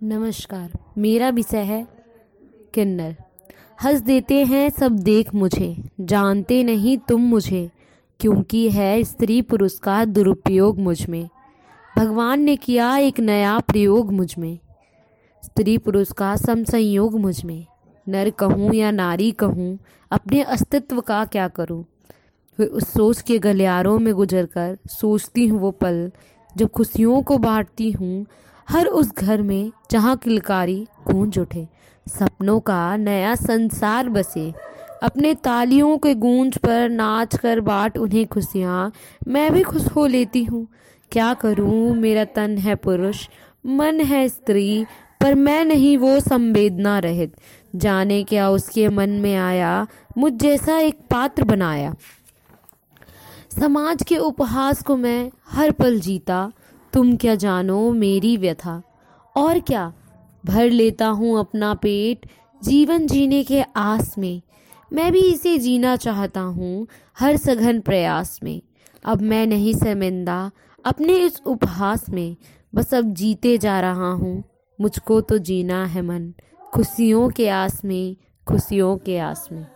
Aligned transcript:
नमस्कार, 0.00 0.70
मेरा 0.98 1.28
विषय 1.28 1.58
है 1.58 1.86
किन्नर। 2.74 3.14
हंस 3.82 4.00
देते 4.00 4.34
हैं 4.44 4.68
सब 4.70 4.98
देख 4.98 5.34
मुझे, 5.34 5.74
जानते 6.00 6.62
नहीं 6.64 6.96
तुम 6.98 7.20
मुझे, 7.20 7.70
क्योंकि 8.20 8.70
है 8.70 9.02
स्त्री 9.04 9.40
पुरुष 9.42 9.78
का 9.78 10.04
दुरुपयोग 10.04 10.78
मुझमें। 10.78 11.28
भगवान 11.96 12.42
ने 12.42 12.56
किया 12.56 12.96
एक 12.96 13.20
नया 13.20 13.58
प्रयोग 13.58 14.12
मुझमें, 14.12 14.58
स्त्री 15.42 15.78
पुरुष 15.78 16.12
का 16.12 16.34
समसंयोग 16.36 17.20
मुझमें। 17.20 17.66
नर 18.06 18.30
कहूँ 18.30 18.74
या 18.74 18.90
नारी 18.90 19.30
कहूँ, 19.32 19.78
अपने 20.10 20.42
अस्तित्व 20.42 21.00
का 21.00 21.24
क्या 21.24 21.48
करूँ? 21.48 21.84
उस 22.58 22.92
सोच 22.92 23.22
के 23.22 23.38
गलियारों 23.38 23.98
में 23.98 24.14
गुजर 24.14 24.46
कर 24.46 24.76
सोचती 24.90 25.46
हूँ 25.46 25.60
वो 25.60 25.70
पल, 25.70 26.10
जब 26.56 26.68
खुशियों 26.68 27.22
को 27.22 27.38
बांटती 27.38 27.90
हूँ 27.90 28.26
हर 28.68 28.86
उस 28.86 29.14
घर 29.14 29.42
में 29.42 29.72
जहाँ 29.90 30.16
किलकारी 30.16 30.86
गूंज 31.10 31.38
उठे। 31.38 31.68
सपनों 32.08 32.60
का 32.60 32.96
नया 32.96 33.34
संसार 33.34 34.08
बसे। 34.08 34.54
अपने 35.02 35.34
तालियों 35.34 35.98
के 35.98 36.14
गूंज 36.14 36.58
पर 36.58 36.88
नाच 36.88 37.36
कर 37.36 37.60
बाट 37.60 37.98
उन्हें 37.98 38.26
खुशियाँ। 38.26 38.92
मैं 39.28 39.52
भी 39.52 39.62
खुश 39.62 39.86
हो 39.86 40.06
लेती 40.06 40.44
हूँ। 40.44 40.68
क्या 41.12 41.34
करूँ? 41.34 41.94
मेरा 41.94 42.24
तन 42.24 42.58
है 42.58 42.74
पुरुष, 42.74 43.28
मन 43.66 44.00
है 44.00 44.28
स्त्री, 44.28 44.86
पर 45.20 45.34
मैं 45.34 45.64
नहीं 45.64 45.98
वो 45.98 46.20
संवेदना 46.20 46.98
रहित। 46.98 47.36
जाने 47.76 48.24
क्या 48.24 48.50
उसके 48.50 48.88
मन 48.88 49.10
में 49.10 49.36
आया? 49.36 49.86
मुझ 50.18 50.32
जैसा 50.32 50.78
एक 50.78 50.98
पात्र 51.10 51.44
बनाया। 51.44 51.94
समाज 53.60 54.02
के 54.02 54.16
उपहास 54.16 54.82
को 54.82 54.96
मैं 54.96 55.30
हर 55.48 55.70
पल 55.70 56.00
जीता। 56.00 56.52
तुम 56.92 57.16
क्या 57.16 57.34
जानो, 57.34 57.92
मेरी 57.92 58.36
व्यथा। 58.36 58.82
और 59.36 59.60
क्या? 59.60 59.92
भर 60.46 60.70
लेता 60.70 61.06
हूँ 61.06 61.38
अपना 61.38 61.74
पेट 61.74 62.26
जीवन 62.64 63.06
जीने 63.06 63.44
के 63.44 63.62
आस 63.76 64.18
में। 64.18 64.42
मैं 64.92 65.12
भी 65.12 65.20
इसे 65.20 65.58
जीना 65.58 65.96
चाहता 65.96 66.40
हूँ, 66.40 66.86
हर 67.18 67.36
सघन 67.36 67.80
प्रयास 67.80 68.40
में। 68.42 68.62
अब 69.04 69.20
मैं 69.20 69.46
नहीं 69.46 69.74
शर्मिंदा, 69.74 70.50
अपने 70.84 71.16
इस 71.16 71.40
उपहास 71.46 72.10
में। 72.10 72.36
बस 72.74 72.94
अब 72.94 73.14
जीते 73.14 73.58
जा 73.58 73.80
रहा 73.80 74.10
हूँ, 74.10 74.44
मुझको 74.80 75.20
तो 75.20 75.38
जीना 75.38 75.84
है 75.84 76.02
मन। 76.02 76.32
खुशियों 76.74 77.28
के 77.28 77.48
आस 77.48 77.84
में, 77.84 78.16
खुशियों 78.46 78.96
के 78.96 79.18
आस 79.18 79.48
में। 79.52 79.66